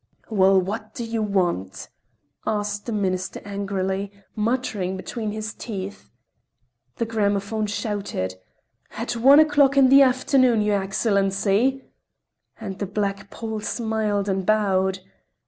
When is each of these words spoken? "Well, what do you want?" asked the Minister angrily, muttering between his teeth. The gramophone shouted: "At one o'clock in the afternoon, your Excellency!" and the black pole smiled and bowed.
"Well, 0.31 0.59
what 0.59 0.95
do 0.95 1.03
you 1.05 1.21
want?" 1.21 1.87
asked 2.47 2.87
the 2.87 2.91
Minister 2.91 3.39
angrily, 3.45 4.11
muttering 4.35 4.97
between 4.97 5.31
his 5.31 5.53
teeth. 5.53 6.09
The 6.95 7.05
gramophone 7.05 7.67
shouted: 7.67 8.33
"At 8.97 9.15
one 9.15 9.39
o'clock 9.39 9.77
in 9.77 9.89
the 9.89 10.01
afternoon, 10.01 10.63
your 10.63 10.81
Excellency!" 10.81 11.83
and 12.59 12.79
the 12.79 12.87
black 12.87 13.29
pole 13.29 13.59
smiled 13.59 14.27
and 14.27 14.43
bowed. 14.43 15.01